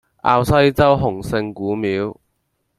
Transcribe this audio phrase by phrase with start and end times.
[0.23, 2.17] 滘西洲洪聖古廟